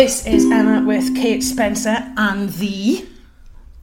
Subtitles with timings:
[0.00, 3.06] This is Emma with Kate Spencer and the.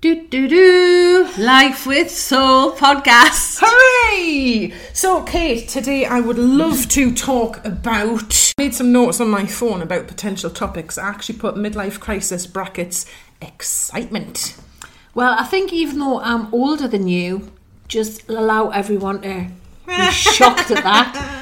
[0.02, 3.60] Do do do Life with Soul podcast.
[3.62, 4.74] Hooray!
[4.94, 8.54] So, Kate, today I would love to talk about.
[8.58, 10.98] I made some notes on my phone about potential topics.
[10.98, 13.06] I actually put midlife crisis brackets
[13.40, 14.60] excitement.
[15.14, 17.52] Well, I think even though I'm older than you,
[17.88, 19.50] just allow everyone to
[19.86, 21.37] be shocked at that.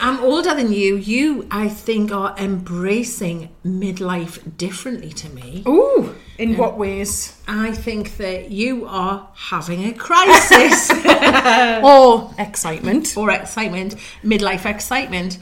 [0.00, 0.96] I'm older than you.
[0.96, 5.62] You, I think, are embracing midlife differently to me.
[5.66, 7.40] Ooh, in what ways?
[7.46, 10.90] I think that you are having a crisis
[11.84, 13.16] Or excitement.
[13.16, 15.38] or excitement, midlife excitement.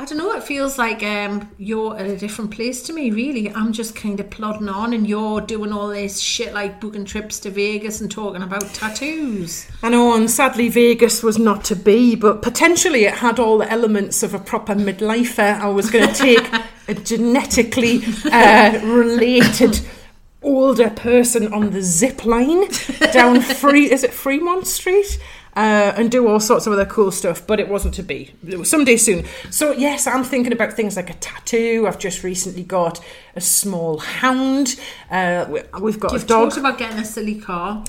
[0.00, 0.32] I don't know.
[0.32, 3.10] It feels like um, you're at a different place to me.
[3.10, 7.04] Really, I'm just kind of plodding on, and you're doing all this shit like booking
[7.04, 9.68] trips to Vegas and talking about tattoos.
[9.82, 13.68] I know, and sadly, Vegas was not to be, but potentially it had all the
[13.68, 15.58] elements of a proper midlifer.
[15.58, 16.48] I was going to take
[16.88, 19.80] a genetically uh, related
[20.42, 22.68] older person on the zip line
[23.12, 25.18] down free is it Fremont Street
[25.56, 28.34] uh, and do all sorts of other cool stuff but it wasn't to be.
[28.46, 29.24] It was someday soon.
[29.50, 31.84] So yes I'm thinking about things like a tattoo.
[31.88, 33.00] I've just recently got
[33.36, 34.78] a small hound
[35.10, 36.48] uh, we- we've got You've a dog.
[36.50, 37.84] talked about getting a silly car.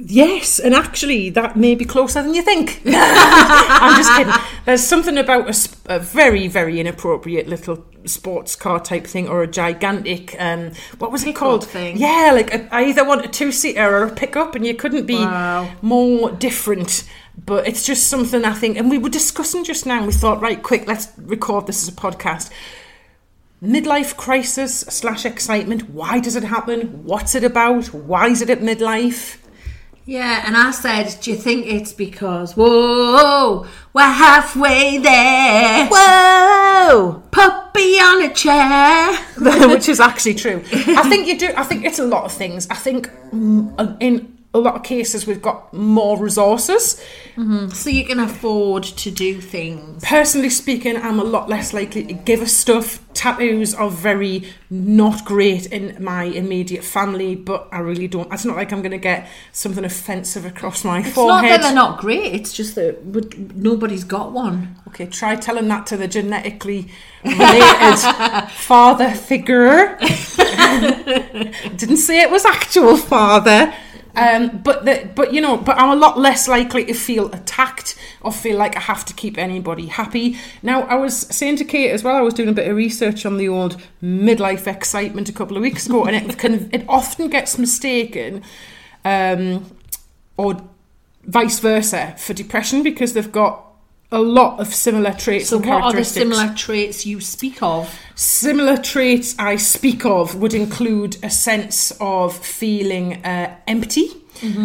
[0.00, 2.80] Yes, and actually, that may be closer than you think.
[2.86, 4.32] I'm just kidding.
[4.64, 9.48] There's something about a, a very, very inappropriate little sports car type thing or a
[9.48, 11.66] gigantic, um, what was it called?
[11.66, 11.96] thing.
[11.96, 15.06] Yeah, like a, I either want a two seater or a pickup, and you couldn't
[15.06, 15.68] be Wow.
[15.82, 17.02] more different.
[17.44, 20.06] But it's just something I think, and we were discussing just now.
[20.06, 22.50] We thought, right, quick, let's record this as a podcast
[23.60, 25.90] midlife crisis slash excitement.
[25.90, 27.02] Why does it happen?
[27.04, 27.86] What's it about?
[27.92, 29.38] Why is it at midlife?
[30.08, 35.86] Yeah, and I said, do you think it's because, whoa, we're halfway there.
[35.86, 37.22] Whoa!
[37.30, 39.14] Puppy on a chair.
[39.68, 40.64] Which is actually true.
[40.72, 41.50] I think you do.
[41.54, 42.66] I think it's a lot of things.
[42.70, 47.02] I think mm, in a lot of cases we've got more resources.
[47.36, 47.68] Mm-hmm.
[47.68, 50.02] So you can afford to do things.
[50.02, 53.04] Personally speaking, I'm a lot less likely to give a stuff.
[53.12, 58.32] Tattoos are very not great in my immediate family, but I really don't.
[58.32, 61.74] It's not like I'm going to get something offensive across my It's not that they're
[61.74, 63.04] not great, it's just that
[63.54, 64.76] nobody's got one.
[64.88, 66.88] Okay, try telling that to the genetically
[67.24, 67.98] related
[68.50, 69.98] father figure.
[71.76, 73.74] Didn't say it was actual father.
[74.16, 77.96] Um, but the, but you know, but I'm a lot less likely to feel attacked
[78.20, 80.36] or feel like I have to keep anybody happy.
[80.62, 82.16] Now, I was saying to Kate as well.
[82.16, 85.62] I was doing a bit of research on the old midlife excitement a couple of
[85.62, 88.42] weeks ago, and it can it often gets mistaken,
[89.04, 89.70] um,
[90.36, 90.60] or
[91.24, 93.67] vice versa for depression because they've got
[94.10, 97.94] a lot of similar traits So what are the similar traits you speak of?
[98.14, 104.08] Similar traits I speak of would include a sense of feeling uh, empty,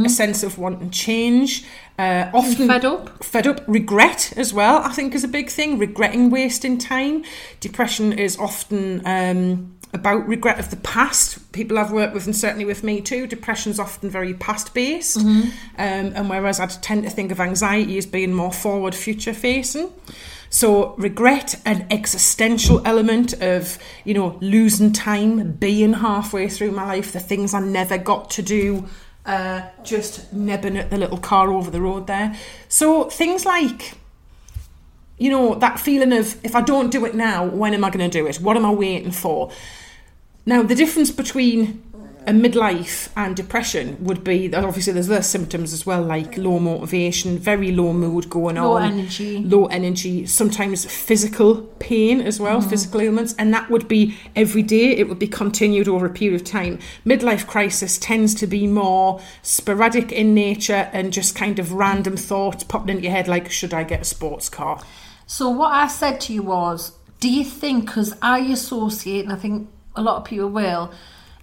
[0.06, 1.66] a sense of wanting change,
[2.00, 3.24] uh, often Fed up?
[3.24, 4.78] fed up, regret as well.
[4.78, 5.78] I think is a big thing.
[5.78, 7.24] Regretting wasting time.
[7.60, 11.52] Depression is often um, about regret of the past.
[11.52, 15.18] People I've worked with, and certainly with me too, depression's often very past based.
[15.78, 19.94] Um, and whereas I tend to think of anxiety as being more forward, future facing.
[20.50, 27.12] So regret, an existential element of you know losing time, being halfway through my life,
[27.12, 28.88] the things I never got to do,
[29.26, 32.36] uh, just nibbing at the little car over the road there.
[32.68, 33.96] So things like
[35.18, 38.10] you know, that feeling of if I don't do it now, when am I going
[38.10, 38.38] to do it?
[38.38, 39.52] What am I waiting for?
[40.46, 41.84] Now, the difference between
[42.26, 46.58] a midlife and depression would be that obviously there's other symptoms as well, like low
[46.58, 49.40] motivation, very low mood going Low on, energy.
[49.40, 52.70] low energy, sometimes physical pain as well, mm-hmm.
[52.70, 54.96] physical ailments, and that would be every day.
[54.96, 56.80] It would be continued over a period of time.
[57.06, 62.64] Midlife crisis tends to be more sporadic in nature and just kind of random thoughts
[62.64, 64.82] popping into your head, like should I get a sports car?
[65.26, 69.38] So what I said to you was, do you think, because I associate, and I
[69.38, 70.92] think a lot of people will,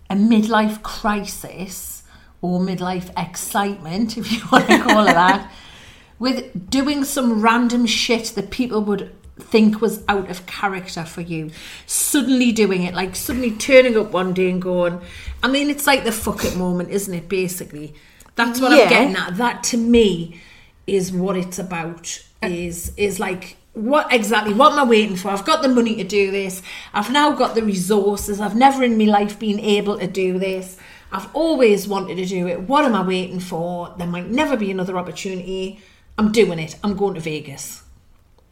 [0.08, 2.02] a midlife crisis
[2.42, 5.50] or midlife excitement, if you want to call it that,
[6.18, 11.50] with doing some random shit that people would think was out of character for you.
[11.86, 15.00] Suddenly doing it, like suddenly turning up one day and going,
[15.42, 17.94] I mean, it's like the fuck it moment, isn't it, basically?
[18.34, 18.84] That's what Yeah.
[18.84, 19.36] I'm getting at.
[19.38, 20.40] That to me
[20.86, 22.22] is what it's about.
[22.42, 25.28] Uh, is is like what exactly what am I waiting for?
[25.28, 26.62] I've got the money to do this.
[26.92, 28.40] I've now got the resources.
[28.40, 30.76] I've never in my life been able to do this.
[31.12, 32.62] I've always wanted to do it.
[32.62, 33.94] What am I waiting for?
[33.98, 35.80] There might never be another opportunity.
[36.18, 36.76] I'm doing it.
[36.84, 37.82] I'm going to Vegas.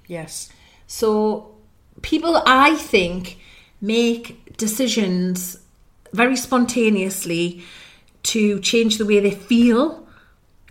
[0.06, 0.50] Yes.
[0.86, 1.54] So
[2.02, 3.38] people, I think,
[3.80, 5.58] make decisions
[6.12, 7.62] very spontaneously
[8.24, 10.06] to change the way they feel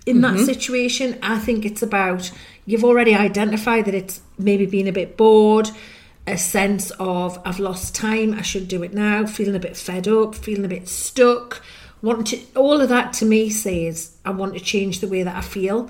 [0.06, 0.46] in that mm-hmm.
[0.46, 1.18] situation.
[1.22, 2.32] I think it's about
[2.66, 5.70] you've already identified that it's maybe being a bit bored,
[6.26, 10.08] a sense of I've lost time, I should do it now, feeling a bit fed
[10.08, 11.64] up, feeling a bit stuck.
[12.02, 15.36] Want to all of that to me says I want to change the way that
[15.36, 15.90] I feel.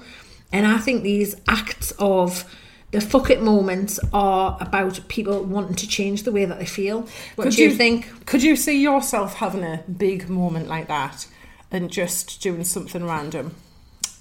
[0.54, 2.46] And I think these acts of
[2.92, 7.02] the fuck it moments are about people wanting to change the way that they feel.
[7.36, 8.26] What Could do you, you- think?
[8.26, 11.28] Could you see yourself having a big moment like that
[11.70, 13.56] and just doing something random?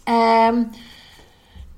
[0.09, 0.73] Um,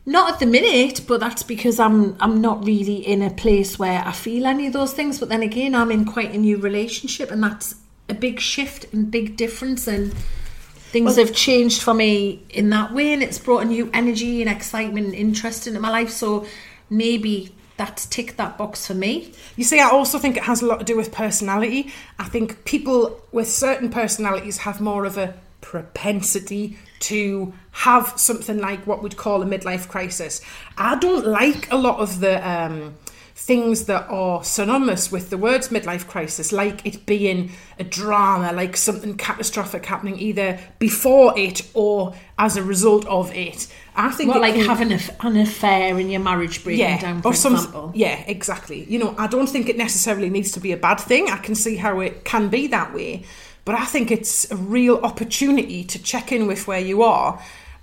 [0.09, 4.03] not at the minute, but that's because I'm I'm not really in a place where
[4.05, 5.21] I feel any of those things.
[5.21, 7.75] But then again, I'm in quite a new relationship, and that's
[8.09, 13.13] a big shift and big difference, and things have changed for me in that way,
[13.13, 16.09] and it's brought a new energy and excitement and interest into my life.
[16.09, 16.47] So
[16.89, 19.35] maybe that's ticked that box for me.
[19.57, 21.93] You see, I also think it has a lot to do with personality.
[22.19, 27.53] I think people with certain personalities have more of a propensity to
[27.85, 30.41] have something like what we'd call a midlife crisis.
[30.77, 32.97] I don't like a lot of the um,
[33.37, 38.77] things that are synonymous with the words midlife crisis, like it being a drama, like
[38.77, 43.73] something catastrophic happening either before it or as a result of it.
[43.95, 47.29] I think What like can- having a, an affair in your marriage breaking down, for
[47.29, 47.93] or some, example.
[47.95, 48.85] Yeah, exactly.
[48.85, 51.29] You know, I don't think it necessarily needs to be a bad thing.
[51.31, 53.23] I can see how it can be that way.
[53.65, 57.39] But I think it's a real opportunity to check in with where you are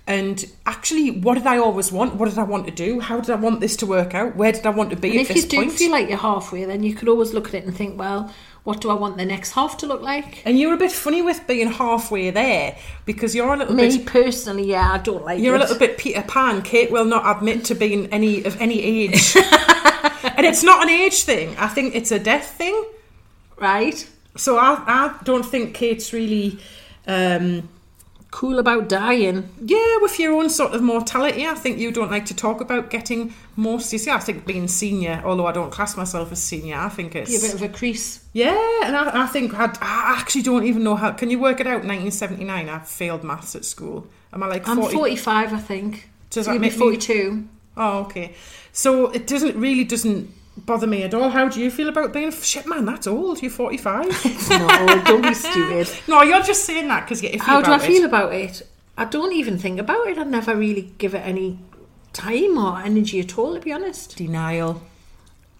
[0.06, 2.14] and actually, what did I always want?
[2.14, 3.00] What did I want to do?
[3.00, 4.36] How did I want this to work out?
[4.36, 5.72] Where did I want to be And at if you do point?
[5.72, 8.32] feel like you're halfway, then you could always look at it and think, well,
[8.62, 10.42] what do I want the next half to look like?
[10.46, 13.92] and you're a bit funny with being halfway there because you're a little bit.
[13.92, 15.58] Me bit personally, yeah, I don't like You're it.
[15.58, 16.62] a little bit Peter Pan.
[16.62, 21.22] Kate will not admit to being any of any age, and it's not an age
[21.24, 21.56] thing.
[21.58, 22.84] I think it's a death thing.
[23.58, 24.08] right.
[24.36, 26.58] So I, I don't think Kate's really,
[27.06, 27.68] um,
[28.36, 29.48] Cool about dying.
[29.62, 31.46] yeah, with your own sort of mortality.
[31.46, 33.90] I think you don't like to talk about getting most.
[33.94, 37.14] You see, I think being senior, although I don't class myself as senior, I think
[37.16, 38.22] it's You're a bit of a crease.
[38.34, 41.12] yeah, and I, I think I'd, I actually don't even know how.
[41.12, 41.82] Can you work it out?
[41.84, 44.06] 1979, I failed maths at school.
[44.34, 46.10] Am I like I'm 45, I think.
[46.28, 47.48] Does So that be make me- 42?
[47.78, 48.34] Oh, okay.
[48.72, 51.28] So it doesn't really doesn't bother me at all.
[51.30, 52.84] How do you feel about being shit, man?
[52.84, 53.42] That's old.
[53.42, 54.48] You're 45.
[54.50, 55.88] no, don't be stupid.
[56.08, 58.62] no, you're just saying that because you're iffy How do I about feel about it?
[58.96, 60.18] I don't even think about it.
[60.18, 61.58] I never really give it any
[62.12, 64.16] time or energy at all, to be honest.
[64.16, 64.82] Denial.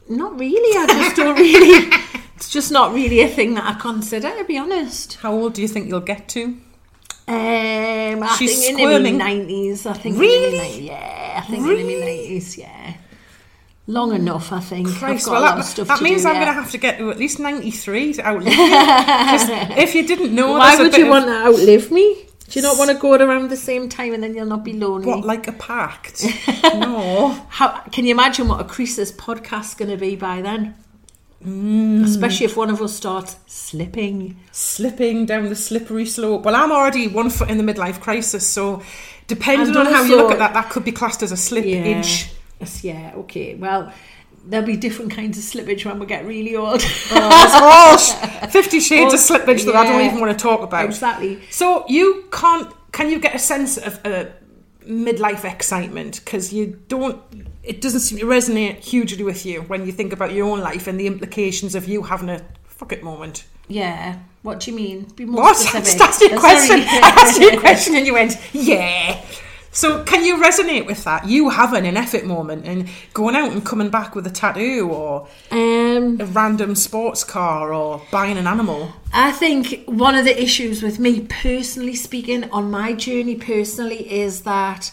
[0.09, 0.79] Not really.
[0.79, 1.91] I just don't really.
[2.37, 5.15] It's just not really a thing that I consider, to be honest.
[5.15, 6.43] How old do you think you'll get to?
[7.29, 9.15] Um, I She's think squirming.
[9.15, 9.87] in the nineties.
[9.87, 10.45] I think Really?
[10.45, 11.95] In the, ni- yeah, I think in Really?
[11.95, 12.59] the nineties.
[12.59, 12.95] Yeah,
[13.87, 14.53] long enough.
[14.53, 14.89] I think.
[14.89, 16.71] Christ, I've got well, a lot that, of stuff that means I'm going to have
[16.71, 19.77] to get to at least 93 to outlive you.
[19.83, 22.27] if you didn't know, Why would you of- want to outlive me?
[22.49, 24.73] Do you not want to go around the same time and then you'll not be
[24.73, 25.07] lonely?
[25.07, 26.25] What, like a pact?
[26.63, 27.31] no.
[27.49, 30.77] How can you imagine what a creases podcast's going to be by then?
[31.45, 32.05] Mm.
[32.05, 34.37] Especially if one of us starts slipping.
[34.53, 36.45] Slipping down the slippery slope.
[36.45, 38.83] Well, I'm already one foot in the midlife crisis, so
[39.27, 41.85] depending And on how you look at that, that could be classed as a slippage.
[41.85, 42.35] Yes,
[42.83, 43.13] yeah.
[43.17, 43.55] Okay.
[43.55, 43.93] Well,
[44.45, 46.83] there'll be different kinds of slippage when we get really old.
[47.11, 48.49] Oh.
[48.51, 50.85] Fifty Shades of slippage that I don't even want to talk about.
[50.87, 51.41] exactly.
[51.51, 52.73] So you can't.
[52.93, 54.27] Can you get a sense of uh,
[54.87, 56.21] midlife excitement?
[56.25, 57.21] Because you don't.
[57.63, 60.87] It doesn't seem to resonate hugely with you when you think about your own life
[60.87, 63.45] and the implications of you having a fuck it moment.
[63.69, 64.19] Yeah.
[64.43, 65.03] What do you mean?
[65.17, 65.57] Be more What?
[65.57, 66.01] Specific.
[66.01, 66.77] asked you a question.
[66.81, 69.21] I asked you a question and you went, yeah.
[69.77, 71.29] So can you resonate with that?
[71.29, 75.29] You having an effort moment and going out and coming back with a tattoo or
[75.51, 78.95] Um, a random sports car or buying an animal?
[79.13, 84.45] I think one of the issues with me personally speaking on my journey personally is
[84.45, 84.93] that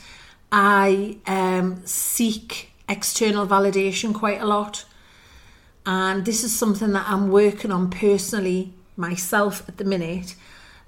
[0.52, 4.84] I um, seek external validation quite a lot.
[5.86, 10.36] And this is something that I'm working on personally myself at the minute.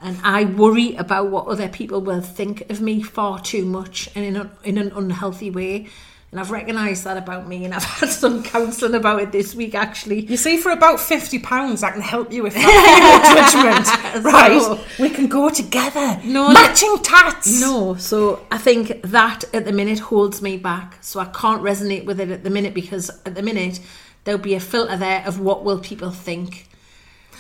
[0.02, 4.26] And I worry about what other people will think of me far too much and
[4.26, 5.88] in, a, in an unhealthy way.
[6.32, 9.74] And I've recognised that about me, and I've had some counselling about it this week
[9.74, 10.26] actually.
[10.26, 14.26] You see, for about fifty pounds, I can help you with that judgment.
[14.26, 16.20] Right, So- we can go together.
[16.26, 17.62] No, matching tats.
[17.62, 20.98] No, so I think that at the minute holds me back.
[21.02, 23.80] So I can't resonate with it at the minute because at the minute
[24.26, 26.68] there'll be a filter there of what will people think.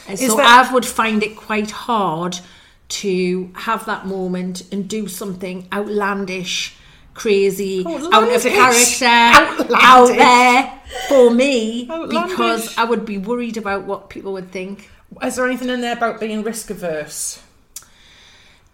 [0.07, 2.39] And Is so that- I would find it quite hard
[2.87, 6.75] to have that moment and do something outlandish
[7.15, 8.99] crazy, out of Outlandish.
[8.99, 10.17] character, out Outlandish.
[10.17, 12.29] there for me Outlandish.
[12.31, 14.89] because I would be worried about what people would think.
[15.23, 17.39] Is there anything in there about being risk averse?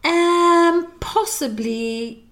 [0.03, 2.23] Um, possibly,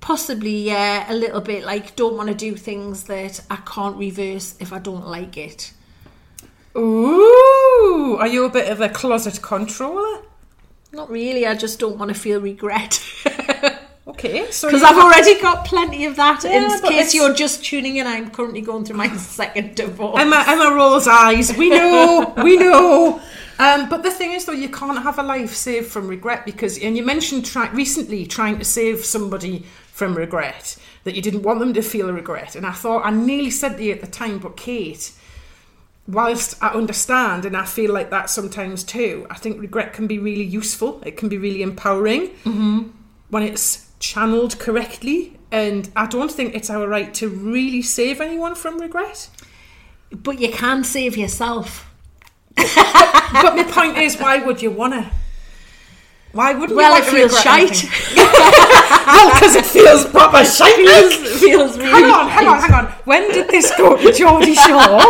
[0.00, 1.64] possibly, yeah, a little bit.
[1.64, 5.72] Like, don't want to do things that I can't reverse if I don't like it.
[6.76, 7.67] Ooh,
[8.18, 10.22] are you a bit of a closet controller?
[10.92, 11.46] Not really.
[11.46, 13.02] I just don't want to feel regret
[14.06, 16.42] Okay, so because I've already got plenty of that.
[16.42, 20.18] Yeah, in case it's- you're just tuning in, I'm currently going through my second divorce.
[20.18, 21.54] Emma, Emma rolls eyes.
[21.56, 23.20] We know, we know.
[23.58, 26.78] Um, but the thing is, though, you can't have a life saved from regret because,
[26.78, 31.58] and you mentioned try, recently trying to save somebody from regret that you didn't want
[31.60, 32.56] them to feel regret.
[32.56, 35.12] And I thought I nearly said to you at the time, but Kate,
[36.08, 40.18] whilst I understand and I feel like that sometimes too, I think regret can be
[40.18, 41.02] really useful.
[41.04, 42.88] It can be really empowering mm-hmm.
[43.28, 45.38] when it's channeled correctly.
[45.52, 49.28] And I don't think it's our right to really save anyone from regret.
[50.10, 51.84] but you can save yourself.
[52.56, 55.12] but my point is, why would you wanna?
[56.32, 57.84] Why wouldn't Well, you want to regret shite.
[58.90, 60.74] well, because it feels proper shite.
[60.74, 62.86] feels, feels really hang on, hang on, hang on.
[63.04, 65.00] When did this go to Geordie Shore?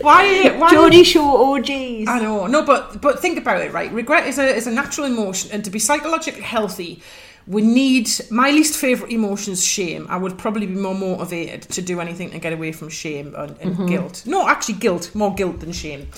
[0.00, 0.50] Why?
[0.56, 2.08] why Geordie Shore OGs.
[2.08, 3.90] I know, no, but but think about it, right?
[3.92, 7.02] Regret is a is a natural emotion, and to be psychologically healthy,
[7.46, 10.06] we need my least favorite emotion is shame.
[10.08, 13.56] I would probably be more motivated to do anything to get away from shame and,
[13.60, 14.24] and guilt.
[14.26, 16.08] No, actually, guilt more guilt than shame.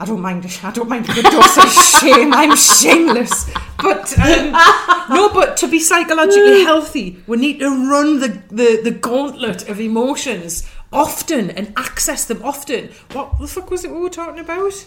[0.00, 0.46] I don't mind.
[0.62, 1.68] I don't mind a good dose of
[2.00, 2.32] shame.
[2.32, 3.50] I'm shameless.
[3.82, 4.52] But um,
[5.10, 9.80] no, but to be psychologically healthy, we need to run the, the, the gauntlet of
[9.80, 12.90] emotions often and access them often.
[13.12, 14.86] What the fuck was it we were talking about?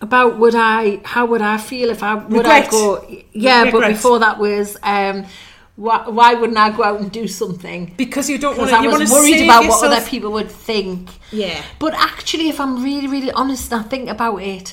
[0.00, 2.66] about would I how would I feel if I would Regret.
[2.66, 5.24] I go yeah but before that was um
[5.76, 8.76] why, why wouldn't I go out and do something Because you don't want to.
[8.76, 9.82] I was worried about yourself.
[9.82, 11.62] what other people would think Yeah.
[11.78, 14.72] but actually if I'm really really honest and I think about it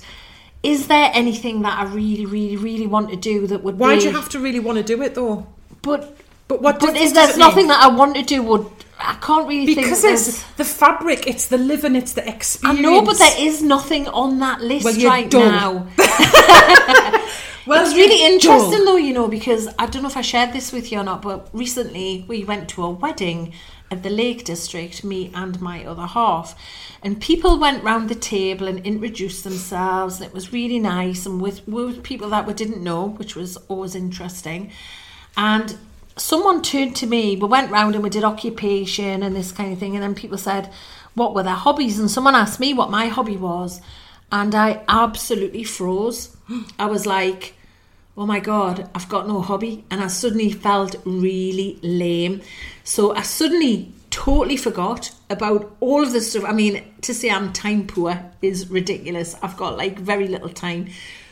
[0.64, 4.02] is there anything that I really really really want to do that would Why be
[4.02, 5.48] do you have to really want to do it though?
[5.82, 6.16] but
[6.48, 6.80] But what?
[6.80, 7.78] but is does there's nothing make?
[7.78, 8.68] that I want to do would
[9.00, 12.78] I can't really Because think it's there's the fabric, it's the living, it's the experience.
[12.80, 15.88] I know but there is nothing on that list Well, right now
[17.66, 20.72] Well, it's really interesting though, you know, because I don't know if I shared this
[20.72, 23.54] with you or not, but recently we went to a wedding
[23.92, 26.56] at the Lake District, me and my other half.
[27.04, 31.42] And people went round the table and introduced themselves, and it was really nice, and
[31.42, 34.72] with, with people that we didn't know, which was always interesting.
[35.36, 35.78] And
[36.18, 39.80] someone turned to me, we went round and we did occupation and this kind of
[39.80, 40.72] thing, and then people said,
[41.14, 42.00] What were their hobbies?
[42.00, 43.82] And someone asked me what my hobby was,
[44.32, 46.36] and I absolutely froze.
[46.80, 47.56] I was like,
[48.18, 49.84] oh my god, I've got no hobby.
[49.90, 52.42] And I suddenly felt really lame.
[52.84, 56.44] So I suddenly totally forgot about all of this stuff.
[56.46, 59.36] I mean, to say I'm time poor is ridiculous.
[59.42, 60.90] I've got like very little time.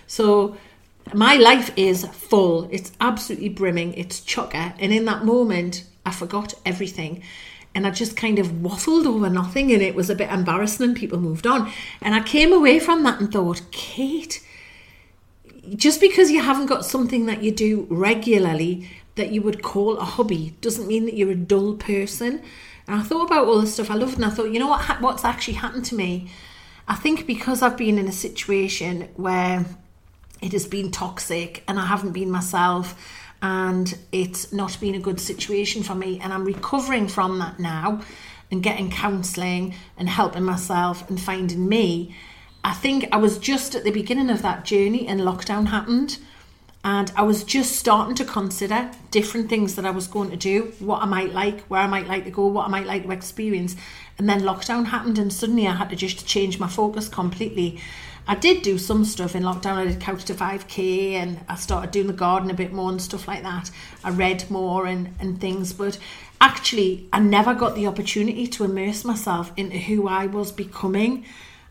[0.08, 0.58] So
[1.14, 2.68] my life is full.
[2.72, 3.94] It's absolutely brimming.
[3.94, 4.74] It's chocker.
[4.80, 7.24] And in that moment, I forgot everything.
[7.80, 10.98] And I just kind of waffled over nothing, and it was a bit embarrassing, and
[10.98, 11.72] people moved on.
[12.02, 14.46] And I came away from that and thought, Kate,
[15.78, 20.04] just because you haven't got something that you do regularly that you would call a
[20.04, 22.42] hobby doesn't mean that you're a dull person.
[22.86, 25.00] And I thought about all the stuff I loved, and I thought, you know what?
[25.00, 26.30] What's actually happened to me?
[26.86, 29.66] I think because I've been in a situation where
[30.42, 32.94] it has been toxic and I haven't been myself
[33.42, 38.02] and it's not been a good situation for me and I'm recovering from that now
[38.52, 42.16] and getting counselling and helping myself and finding me.
[42.64, 46.18] I think I was just at the beginning of that journey and lockdown happened
[46.84, 50.72] and I was just starting to consider different things that I was going to do,
[50.80, 53.12] what I might like, where I might like to go, what I might like to
[53.12, 53.76] experience.
[54.18, 57.82] And then lockdown happened, and suddenly I had to just change my focus completely.
[58.30, 59.78] I did do some stuff in lockdown.
[59.78, 63.02] I did couch to 5k and I started doing the garden a bit more and
[63.02, 63.72] stuff like that.
[64.04, 65.98] I read more and, and things, but
[66.40, 71.26] actually, I never got the opportunity to immerse myself into who I was becoming.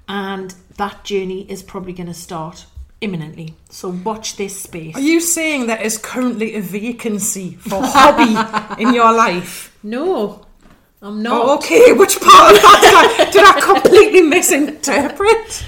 [0.09, 2.67] And that journey is probably going to start
[3.01, 3.55] imminently.
[3.71, 4.97] So watch this space.
[4.97, 9.79] Are you saying there is currently a vacancy for hobby in your life?
[9.85, 10.45] No,
[11.01, 11.47] I'm oh, not.
[11.47, 11.93] Oh, okay.
[11.93, 15.65] Which part of that did I, did I completely misinterpret?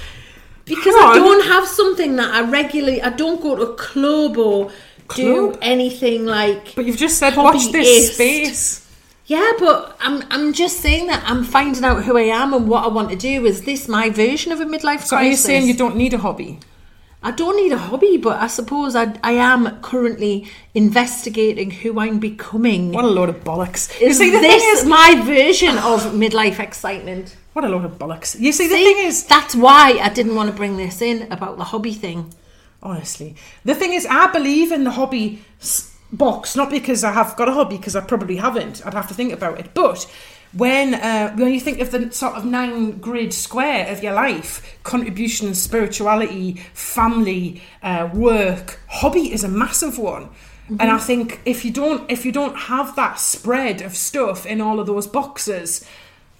[0.65, 1.15] Because Come I on.
[1.15, 3.01] don't have something that I regularly.
[3.01, 4.71] I don't go to a club or
[5.15, 5.57] do Club?
[5.61, 6.73] anything like.
[6.75, 8.13] But you've just said, watch this Hobbyist.
[8.13, 8.87] space.
[9.25, 12.83] Yeah, but I'm I'm just saying that I'm finding out who I am and what
[12.83, 13.45] I want to do.
[13.45, 15.29] Is this my version of a midlife So are crisis?
[15.29, 16.59] you saying you don't need a hobby?
[17.23, 22.19] I don't need a hobby, but I suppose I, I am currently investigating who I'm
[22.19, 22.91] becoming.
[22.91, 23.91] What a load of bollocks.
[24.01, 27.35] is you see, the this thing is, my version of midlife excitement?
[27.53, 28.39] what a load of bollocks.
[28.39, 31.31] You see, the See, thing is, that's why I didn't want to bring this in
[31.31, 32.33] about the hobby thing.
[32.81, 33.35] honestly,
[33.65, 35.43] the thing is, I believe in the hobby
[36.11, 38.85] box, not because I have got a hobby, because I probably haven't.
[38.85, 39.73] I'd have to think about it.
[39.73, 40.11] But
[40.53, 44.77] when uh, when you think of the sort of nine grid square of your life,
[44.83, 50.29] contribution, spirituality, family, uh, work, hobby is a massive one.
[50.79, 54.61] And I think if you don't if you don't have that spread of stuff in
[54.61, 55.85] all of those boxes,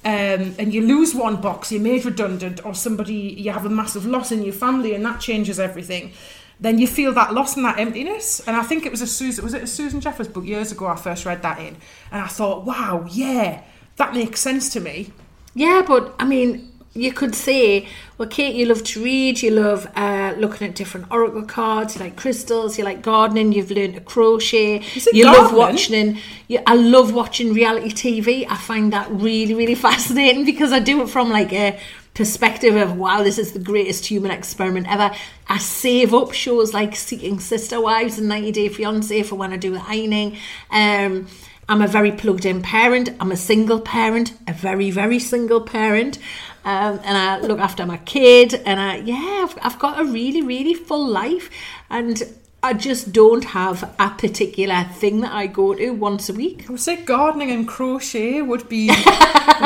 [0.06, 4.06] um, and you lose one box, you're made redundant, or somebody you have a massive
[4.06, 6.14] loss in your family, and that changes everything.
[6.62, 8.40] Then you feel that loss and that emptiness.
[8.48, 10.88] And I think it was a Susan was it a Susan Jeffers book years ago.
[10.88, 11.76] I first read that in,
[12.12, 13.64] and I thought, wow, yeah,
[13.98, 15.12] that makes sense to me.
[15.54, 19.88] Yeah, but I mean, you could say, well, Kate, you love to read, you love
[19.96, 24.02] uh, looking at different oracle cards, you like crystals, you like gardening, you've learned to
[24.02, 24.84] crochet,
[25.14, 26.18] you love watching.
[26.50, 28.46] You, I love watching reality TV.
[28.50, 31.80] I find that really, really fascinating because I do it from like a
[32.14, 35.16] perspective of wow, this is the greatest human experiment ever.
[35.48, 39.58] I save up shows like Seeking Sister Wives and 90 Day Fiance for when I
[39.58, 40.36] do the ironing.
[40.70, 41.28] Um,
[41.70, 43.12] I'm a very plugged in parent.
[43.22, 46.20] I'm a single parent, a very, very single parent.
[46.64, 48.54] Um, and I look after my kid.
[48.66, 51.50] And I, yeah, I've, I've got a really, really full life.
[51.90, 52.22] And
[52.64, 56.66] I just don't have a particular thing that I go to once a week.
[56.68, 58.88] I would say gardening and crochet would be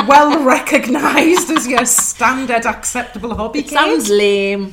[0.08, 3.60] well recognised as your standard acceptable hobby.
[3.60, 4.72] It sounds lame.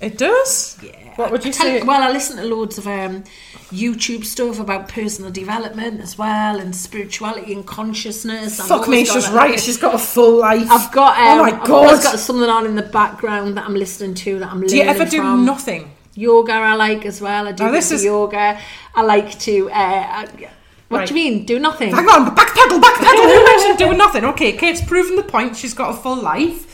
[0.00, 0.78] It does.
[0.82, 1.03] Yeah.
[1.16, 1.82] What would you Tell- say?
[1.82, 3.24] Well, I listen to loads of um,
[3.70, 8.58] YouTube stuff about personal development as well, and spirituality and consciousness.
[8.60, 9.58] I've Fuck me, she's right.
[9.60, 10.68] She's got a full life.
[10.70, 11.16] I've got.
[11.18, 11.94] Oh my god!
[11.94, 14.82] I've got something on in the background that I'm listening to that I'm Do you
[14.82, 15.44] ever do from.
[15.44, 15.90] nothing?
[16.16, 17.48] Yoga, I like as well.
[17.48, 18.58] I do Now, this this is- yoga.
[18.94, 19.70] I like to.
[19.70, 20.28] Uh, I-
[20.88, 21.08] what Right.
[21.08, 21.44] do you mean?
[21.46, 21.92] Do nothing.
[21.92, 23.24] Hang on, backpedal, backpedal.
[23.34, 24.24] Who mentioned doing nothing?
[24.26, 25.56] Okay, Kate's proven the point.
[25.56, 26.70] She's got a full life.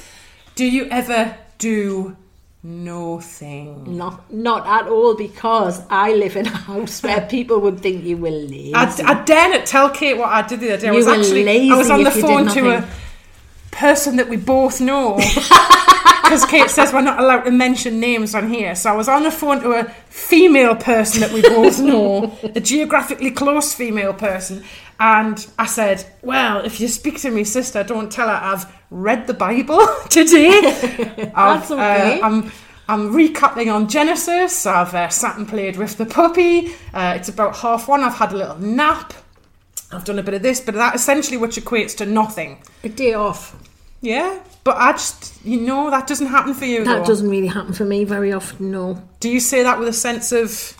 [0.57, 2.17] Do you ever do
[2.63, 3.97] nothing?
[3.97, 8.17] Not, not at all, because I live in a house where people would think you
[8.17, 8.75] were lazy.
[8.75, 10.89] I, I dare not tell Kate what I did the other day.
[10.89, 12.89] I was were actually lazy I was on the if you did phone to a
[13.71, 15.19] person that we both know.
[16.31, 18.77] Because Kate says we're not allowed to mention names on here.
[18.77, 22.61] So I was on the phone to a female person that we both know, a
[22.61, 24.63] geographically close female person.
[25.01, 29.27] And I said, Well, if you speak to me sister, don't tell her I've read
[29.27, 30.61] the Bible today.
[31.35, 32.21] That's okay.
[32.21, 32.53] uh, I'm,
[32.87, 34.67] I'm recapping on Genesis.
[34.67, 36.75] I've uh, sat and played with the puppy.
[36.93, 38.05] Uh, it's about half one.
[38.05, 39.15] I've had a little nap.
[39.91, 42.63] I've done a bit of this, of that, essentially, which equates to nothing.
[42.85, 43.57] a day off.
[44.03, 46.85] Yeah, but I just, you know, that doesn't happen for you.
[46.85, 47.05] That though.
[47.07, 48.71] doesn't really happen for me very often.
[48.71, 49.03] No.
[49.19, 50.77] Do you say that with a sense of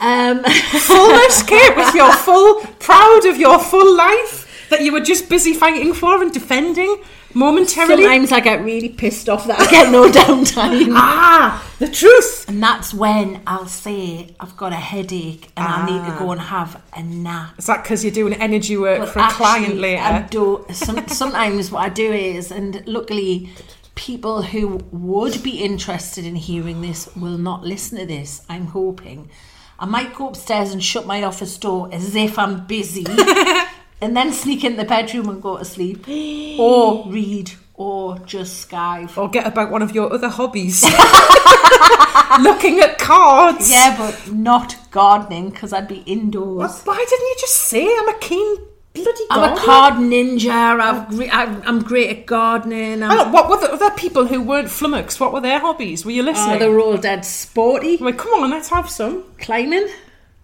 [0.00, 5.28] Um, fullness, Kate, with your full, proud of your full life that you were just
[5.28, 7.02] busy fighting for and defending
[7.34, 8.02] momentarily?
[8.02, 10.92] sometimes I get really pissed off that I get no downtime.
[10.94, 12.48] Ah, the truth.
[12.48, 16.40] And that's when I'll say I've got a headache and I need to go and
[16.40, 17.54] have a nap.
[17.58, 20.02] Is that because you're doing energy work But for a client later?
[20.02, 23.50] I do, some, sometimes what I do is, and luckily,
[23.94, 28.42] people who would be interested in hearing this will not listen to this.
[28.48, 29.30] I'm hoping.
[29.78, 33.04] I might go upstairs and shut my office door as if I'm busy,
[34.00, 36.06] and then sneak in the bedroom and go to sleep,
[36.58, 39.16] or read, or just skive.
[39.18, 40.82] or get about one of your other hobbies.
[42.40, 43.70] Looking at cards.
[43.70, 46.82] Yeah, but not gardening because I'd be indoors.
[46.84, 48.56] What- Why didn't you just say I'm a keen
[48.96, 50.80] bloody I'm a card ninja.
[50.80, 53.02] I've gre- I'm, I'm great at gardening.
[53.02, 55.20] I'm, Hang what were the other people who weren't flummoxed?
[55.20, 56.04] What were their hobbies?
[56.04, 56.58] Were you oh, listening?
[56.58, 57.96] they're all dead sporty.
[57.96, 59.24] Well, come on, let's have some.
[59.38, 59.88] Climbing.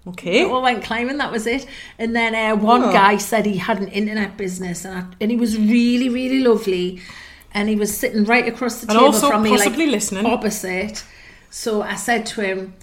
[0.06, 0.44] Okay.
[0.44, 1.18] We all went climbing.
[1.18, 1.66] That was it.
[1.98, 2.92] And then uh, one Oh.
[2.92, 7.00] guy said he had an internet business, and I, and he was really, really lovely.
[7.54, 10.26] And he was sitting right across the And table also from me, possibly like listening.
[10.26, 11.04] opposite.
[11.50, 12.74] So I said to him,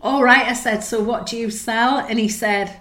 [0.00, 0.84] "All right," I said.
[0.84, 1.98] So what do you sell?
[1.98, 2.80] And he said,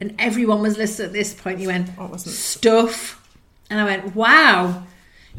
[0.00, 1.58] and everyone was listening at this point.
[1.58, 2.18] He went, it?
[2.20, 3.16] stuff.
[3.68, 4.82] And I went, wow,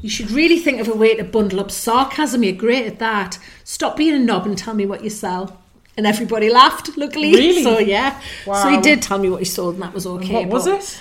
[0.01, 2.43] you should really think of a way to bundle up sarcasm.
[2.43, 3.39] You're great at that.
[3.63, 5.59] Stop being a knob and tell me what you sell.
[5.97, 7.33] And everybody laughed, luckily.
[7.33, 7.63] Really?
[7.63, 8.19] So, yeah.
[8.45, 10.45] So he did tell me what he sold, and that was okay.
[10.45, 10.99] what was it?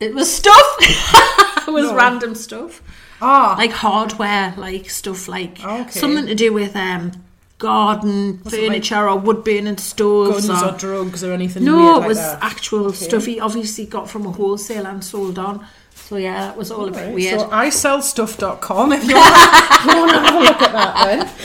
[0.00, 0.76] It was stuff.
[1.68, 1.94] it was No.
[1.94, 2.82] random stuff.
[3.22, 5.90] Ah, Like hardware, like stuff like Okay.
[5.90, 7.12] something to do with um,
[7.58, 10.46] garden, it like furniture, or wood burning stoves.
[10.46, 12.42] guns or, or drugs or anything no, it like was that?
[12.42, 15.66] actual stuff he obviously got from a wholesale and sold on.
[15.96, 17.40] So yeah, that was all a bit weird.
[17.40, 19.34] So isellstuff.com if you want,
[19.86, 20.94] you want to have a look at that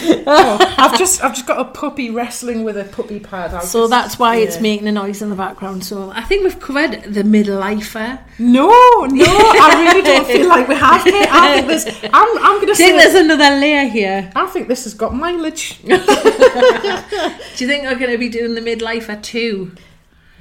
[0.03, 0.23] then.
[0.27, 3.55] Oh, I've just I've just got a puppy wrestling with a puppy pad.
[3.55, 5.83] I'll So just- that's why it's making a noise in the background.
[5.83, 8.19] So I think we've covered the midlifer.
[8.37, 11.03] No, no, I really don't feel like we have.
[11.05, 11.27] Kate.
[11.31, 11.85] I think there's.
[12.13, 12.91] I'm, I'm going to I say.
[12.97, 14.31] there's another layer here.
[14.35, 15.81] I think this has got mileage.
[15.83, 19.71] Do you think we're going to be doing the midlifer too?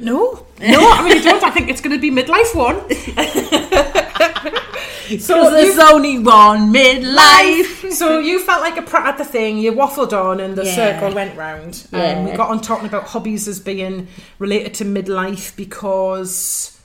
[0.00, 1.42] No, no, I really don't.
[1.44, 2.80] I think it's going to be midlife one.
[5.20, 7.92] so there's you, only one midlife.
[8.00, 9.58] so you felt like a prat at the thing.
[9.58, 10.74] You waffled on, and the Yeah.
[10.74, 11.86] circle went round.
[11.92, 12.06] Um, yeah.
[12.06, 14.08] And we got on talking about hobbies as being
[14.38, 16.78] related to midlife because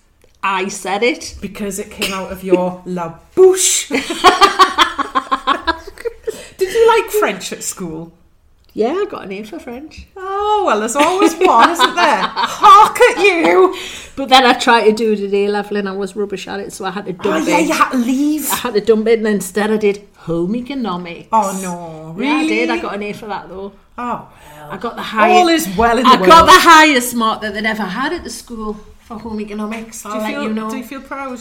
[0.44, 1.36] I said it.
[1.42, 3.90] because it came out of your la bouche.
[6.58, 8.14] Did you like French at school?
[8.78, 10.06] Yeah, I got an A for French.
[10.18, 12.22] Oh well, there's always one, isn't there?
[12.28, 13.74] Hark at you!
[14.18, 16.60] But then I tried to do it at A level and I was rubbish at
[16.60, 17.52] it, so I had to oh, dump Oh it.
[17.52, 18.52] yeah, you had to leave.
[18.52, 21.30] I had to dump it and instead I did home economics.
[21.32, 22.28] Oh no, really?
[22.28, 22.70] Yeah, I did.
[22.70, 23.72] I got an A for that though.
[23.98, 24.72] Oh well.
[24.72, 25.40] I got the highest.
[25.40, 26.32] All is well in I the world.
[26.32, 30.06] got the highest mark that they'd ever had at the school for home economics.
[30.06, 30.70] I'll you let feel, you know.
[30.70, 31.40] Do you feel proud?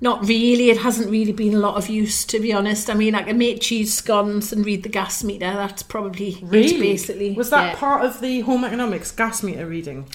[0.00, 0.70] Not really.
[0.70, 2.88] It hasn't really been a lot of use, to be honest.
[2.88, 5.52] I mean, I can make cheese scones and read the gas meter.
[5.52, 7.32] That's probably it, basically.
[7.32, 7.78] Was that yeah.
[7.78, 10.08] part of the home economics gas meter reading?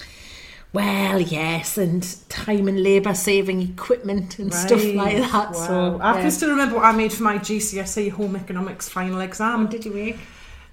[0.71, 5.51] Well, yes, and time and labour saving equipment and stuff like that.
[5.51, 5.67] Wow.
[5.67, 6.21] So I yeah.
[6.21, 9.67] can still remember what I made for my GCSE home economics final exam.
[9.67, 10.17] Oh, did you make?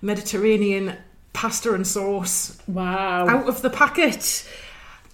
[0.01, 0.97] Mediterranean
[1.35, 3.29] pasta and sauce Wow.
[3.29, 4.49] out of the packet.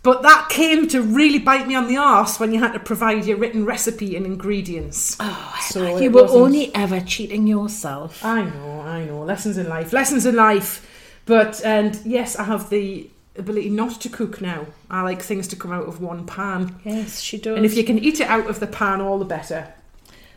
[0.06, 3.24] But that came to really bite me on the arse when you had to provide
[3.24, 5.16] your written recipe and ingredients.
[5.18, 8.24] Oh, So you were wasn't- only ever cheating yourself.
[8.24, 9.24] I know, I know.
[9.24, 10.86] Lessons in life, lessons in life.
[11.24, 14.66] But and yes, I have the ability not to cook now.
[14.88, 17.56] I like things to come out of one pan, Yes, she does.
[17.56, 19.74] and if you can eat it out of the pan, all the better.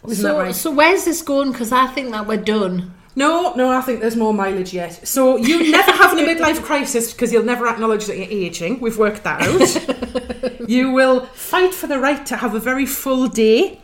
[0.04, 0.56] Isn't so, right?
[0.56, 1.52] so where's this going?
[1.52, 2.94] Because I think that we're done.
[3.16, 5.06] No, no, I think there's more mileage yet.
[5.08, 8.80] So you never having a midlife crisis because you'll never acknowledge that you're aging.
[8.80, 10.60] We've worked that out.
[10.70, 13.80] you will fight for the right to have a very full day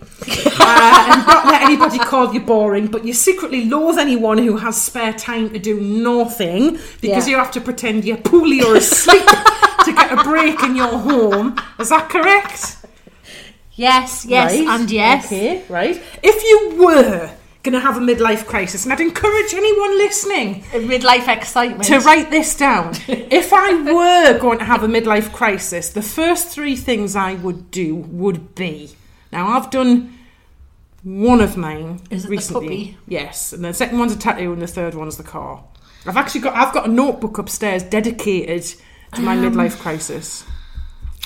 [0.59, 4.81] uh, and not let anybody call you boring, but you secretly loathe anyone who has
[4.81, 7.31] spare time to do nothing because Yeah.
[7.31, 9.25] you have to pretend you're poorly or asleep
[9.85, 11.59] to get a break in your home.
[11.79, 12.77] Is that correct?
[13.73, 15.25] Yes, yes, Right, and yes.
[15.25, 16.01] Okay, right.
[16.23, 17.31] If you were
[17.65, 21.83] going to have a midlife crisis, and I'd encourage anyone listening A midlife excitement.
[21.85, 22.93] to write this down.
[23.07, 27.71] if I were going to have a midlife crisis, the first three things I would
[27.71, 28.95] do would be
[29.31, 30.17] now I've done
[31.03, 32.97] one of mine Is recently.
[33.07, 35.63] Yes, and the second one's a tattoo, and the third one's the car.
[36.07, 38.63] I've actually got I've got a notebook upstairs dedicated
[39.15, 40.45] to my midlife crisis.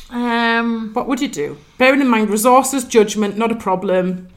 [0.09, 1.57] Um, What would you do?
[1.77, 4.29] Bearing in mind resources, judgment, not a problem.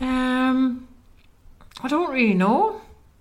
[0.00, 0.86] um,
[1.82, 2.80] I don't really know.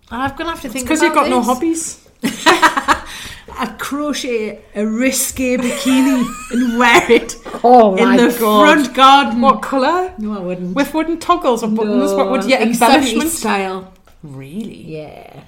[0.10, 0.86] I'm gonna have to think.
[0.86, 2.08] Because you've got about no hobbies.
[2.24, 9.42] I crochet a risque bikini and wear it Oh in the front garden.
[9.42, 10.14] What colour?
[10.18, 10.76] No, I wouldn't.
[10.76, 12.14] With wooden toggles or buttons?
[12.14, 13.30] what would you embellishment?
[13.30, 13.94] style?
[14.24, 14.84] Really?
[14.84, 15.44] Yeah.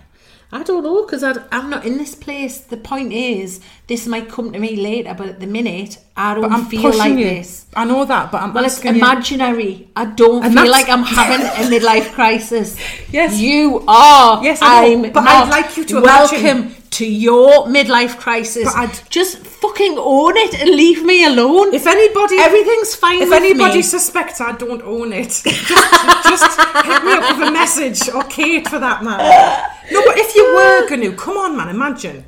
[0.51, 2.57] I don't know because I'm not in this place.
[2.61, 6.41] The point is, this might come to me later, but at the minute, I don't
[6.41, 7.23] But I'm feel like you.
[7.23, 7.67] this.
[7.75, 9.01] I know that, but I'm Well, it's asking you.
[9.01, 9.89] imaginary.
[9.95, 12.77] I don't And feel like I'm having a midlife crisis.
[13.11, 13.37] Yes.
[13.39, 14.43] you are.
[14.43, 15.11] Yes, I I'm.
[15.11, 15.17] but.
[15.27, 18.63] I'd like you to welcome imagine- to your midlife crisis.
[18.65, 21.75] But I'd- Just fucking own it and leave me alone.
[21.75, 23.81] If anybody, Everything's fine if anybody me.
[23.83, 28.67] suspects I don't own it, just, just hit me up with a message or Kate
[28.67, 29.75] for that matter.
[29.91, 32.25] No, but if you were going to, come on, man, imagine.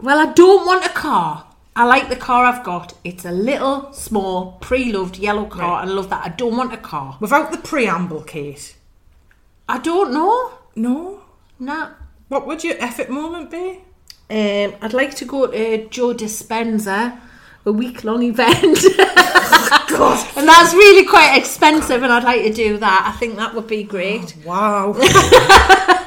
[0.00, 1.46] Well, I don't want a car.
[1.76, 2.94] I like the car I've got.
[3.04, 5.80] It's a little, small, pre-loved yellow car.
[5.80, 5.82] Right.
[5.82, 6.24] I love that.
[6.24, 7.16] I don't want a car.
[7.20, 8.76] Without the preamble, Kate.
[9.68, 10.52] I don't know.
[10.74, 11.22] No.
[11.58, 11.90] Nah.
[12.28, 13.80] What would your effort moment be?
[14.30, 17.18] Um, I'd like to go to Joe Dispenza,
[17.64, 18.78] a week-long event.
[19.88, 20.28] God.
[20.36, 23.12] and that's really quite expensive, and I'd like to do that.
[23.12, 24.34] I think that would be great.
[24.44, 24.94] Wow.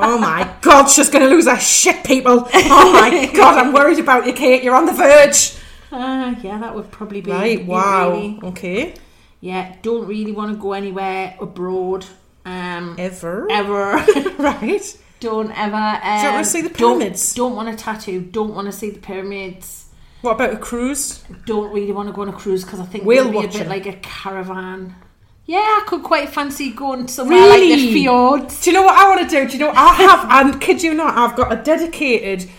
[0.00, 2.48] oh my God, she's going to lose her shit, people.
[2.54, 4.62] Oh my God, I'm worried about you, Kate.
[4.62, 5.54] You're on the verge.
[5.90, 8.10] Uh, yeah, that would probably be Right, wow.
[8.12, 8.40] really.
[8.42, 8.94] Okay.
[9.40, 12.04] Yeah, don't really want to go anywhere abroad.
[12.44, 13.46] Um, Ever.
[13.50, 13.92] ever.
[14.38, 14.98] right.
[15.20, 15.76] don't ever.
[15.76, 17.34] Um, you want to see the don't- pyramids?
[17.34, 18.20] Don't, want a tattoo.
[18.22, 19.86] Don't want to see the pyramids.
[20.22, 21.22] What about a cruise?
[21.46, 23.68] Don't really want to go on a cruise because I think it'll be a bit
[23.68, 24.94] like a caravan.
[25.48, 27.92] Yeah, I could quite fancy going somewhere like the Really?
[27.94, 28.60] fjords.
[28.62, 29.46] Do you know what I want to do?
[29.48, 30.26] Do you know I have?
[30.30, 32.50] And kid you not, I've got a dedicated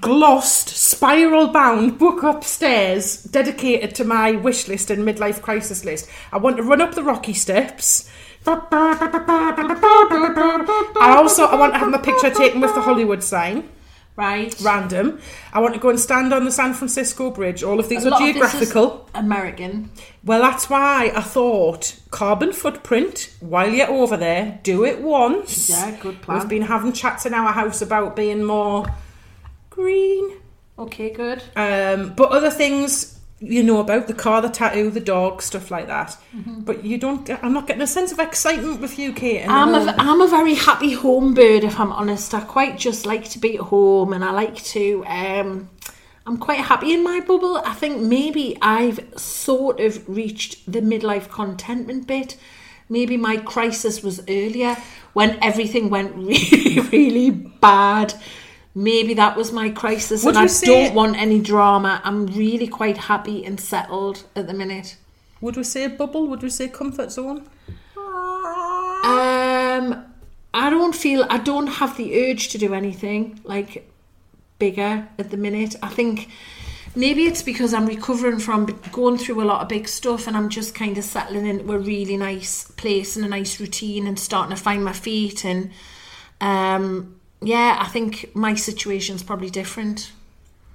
[0.00, 6.08] glossed, spiral bound book upstairs dedicated to my wish list and midlife crisis list.
[6.32, 8.08] I want to run up the rocky steps.
[8.46, 8.54] I
[11.18, 13.68] also I want to have my picture taken with the Hollywood sign.
[14.18, 14.52] Right.
[14.60, 15.20] Random.
[15.52, 17.62] I want to go and stand on the San Francisco Bridge.
[17.62, 19.08] All of these A are lot of this is geographical.
[19.14, 19.90] American.
[20.24, 23.32] Well, that's why I thought carbon footprint.
[23.38, 25.70] While you're over there, do it once.
[25.70, 26.40] Yeah, good plan.
[26.40, 28.86] We've been having chats in our house about being more
[29.70, 30.38] green.
[30.76, 31.40] Okay, good.
[31.54, 35.86] Um, but other things you know about the car, the tattoo, the dog, stuff like
[35.86, 36.16] that.
[36.34, 36.62] Mm-hmm.
[36.62, 37.24] But you don't.
[37.24, 39.46] Get, I'm not getting a sense of excitement with you, Kate.
[39.48, 39.94] I'm a.
[39.96, 42.34] I'm a very happy home bird, if I'm honest.
[42.34, 45.04] I quite just like to be at home and I like to.
[45.06, 45.70] Um,
[46.26, 47.56] I'm quite happy in my bubble.
[47.58, 52.36] I think maybe I've sort of reached the midlife contentment bit.
[52.90, 54.76] Maybe my crisis was earlier
[55.12, 58.14] when everything went really, really bad.
[58.78, 62.00] Maybe that was my crisis, Would and I say- don't want any drama.
[62.04, 64.96] I'm really quite happy and settled at the minute.
[65.40, 66.28] Would we say bubble?
[66.28, 67.38] Would we say comfort zone?
[67.96, 70.04] Um,
[70.54, 73.90] I don't feel I don't have the urge to do anything like
[74.60, 75.74] bigger at the minute.
[75.82, 76.28] I think
[76.94, 80.48] maybe it's because I'm recovering from going through a lot of big stuff and I'm
[80.48, 84.54] just kind of settling into a really nice place and a nice routine and starting
[84.56, 85.70] to find my feet and
[86.40, 90.12] um yeah, I think my situation's probably different.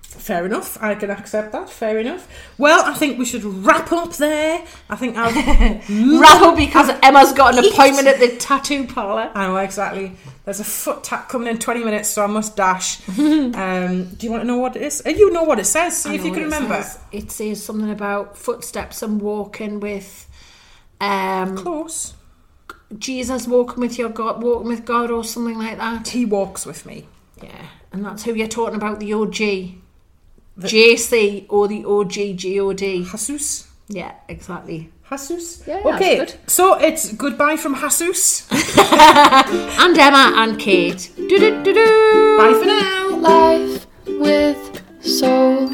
[0.01, 0.77] Fair enough.
[0.81, 1.67] I can accept that.
[1.71, 2.27] Fair enough.
[2.59, 4.63] Well, I think we should wrap up there.
[4.87, 5.31] I think I'll
[6.21, 9.31] Wrap up because Emma's got an appointment at the tattoo parlour.
[9.33, 10.11] I know exactly.
[10.45, 12.99] There's a foot tap coming in 20 minutes, so I must dash.
[13.17, 15.01] um, do you want to know what it is?
[15.03, 16.03] Uh, You know what it says.
[16.03, 16.83] See if you can remember.
[16.83, 16.99] says.
[17.11, 20.29] It says something about footsteps and walking with
[21.01, 22.13] um Close.
[22.97, 26.07] Jesus walking with your God, walking with God, or something like that.
[26.09, 27.07] He walks with me.
[27.41, 29.35] Yeah, and that's who you're talking about, the OG,
[30.59, 33.05] JC, or the OG God.
[33.05, 33.67] Jesus.
[33.89, 34.91] Yeah, exactly.
[35.03, 35.63] Jesus.
[35.67, 36.17] Yeah, that's okay.
[36.17, 36.35] good.
[36.47, 38.47] So it's goodbye from Jesus.
[38.51, 41.11] And Emma and Kate.
[41.15, 42.37] Do do do do.
[42.37, 43.17] Bye for now.
[43.17, 45.69] Life with soul.